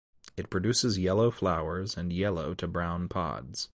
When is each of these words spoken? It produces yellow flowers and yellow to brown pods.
It 0.35 0.49
produces 0.49 0.97
yellow 0.97 1.29
flowers 1.29 1.95
and 1.95 2.11
yellow 2.11 2.55
to 2.55 2.67
brown 2.67 3.07
pods. 3.07 3.69